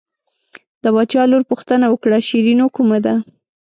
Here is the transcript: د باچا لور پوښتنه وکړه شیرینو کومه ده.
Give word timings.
د 0.83 0.85
باچا 0.95 1.21
لور 1.31 1.43
پوښتنه 1.51 1.85
وکړه 1.89 2.17
شیرینو 2.27 2.65
کومه 2.75 2.97
ده. 3.05 3.15